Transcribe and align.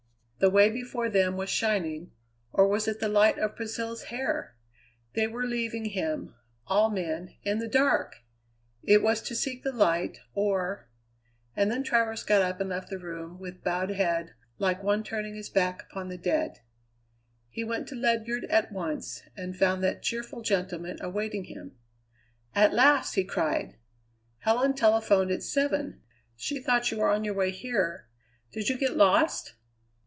The 0.39 0.49
way 0.49 0.71
before 0.71 1.07
them 1.07 1.37
was 1.37 1.51
shining, 1.51 2.13
or 2.51 2.67
was 2.67 2.87
it 2.87 2.99
the 2.99 3.07
light 3.07 3.37
of 3.37 3.55
Priscilla's 3.55 4.05
hair? 4.05 4.55
They 5.13 5.27
were 5.27 5.45
leaving 5.45 5.85
him, 5.85 6.33
all 6.65 6.89
men, 6.89 7.35
in 7.43 7.59
the 7.59 7.67
dark! 7.67 8.23
It 8.81 9.03
was 9.03 9.21
to 9.21 9.35
seek 9.35 9.61
the 9.61 9.71
light, 9.71 10.17
or 10.33 10.89
And 11.55 11.69
then 11.69 11.83
Travers 11.83 12.23
got 12.23 12.41
up 12.41 12.59
and 12.59 12.71
left 12.71 12.89
the 12.89 12.97
room 12.97 13.37
with 13.37 13.63
bowed 13.63 13.91
head, 13.91 14.33
like 14.57 14.81
one 14.81 15.03
turning 15.03 15.35
his 15.35 15.47
back 15.47 15.83
upon 15.83 16.09
the 16.09 16.17
dead. 16.17 16.61
He 17.47 17.63
went 17.63 17.87
to 17.89 17.95
Ledyard 17.95 18.45
at 18.45 18.71
once, 18.71 19.21
and 19.37 19.55
found 19.55 19.83
that 19.83 20.01
cheerful 20.01 20.41
gentleman 20.41 20.97
awaiting 21.01 21.43
him. 21.43 21.77
"At 22.55 22.73
last!" 22.73 23.13
he 23.13 23.23
cried. 23.23 23.75
"Helen 24.39 24.73
telephoned 24.73 25.29
at 25.29 25.43
seven. 25.43 26.01
She 26.35 26.59
thought 26.59 26.89
you 26.89 26.97
were 26.97 27.09
on 27.09 27.23
your 27.23 27.35
way 27.35 27.51
here. 27.51 28.07
Did 28.51 28.69
you 28.69 28.79
get 28.79 28.97
lost?" 28.97 29.53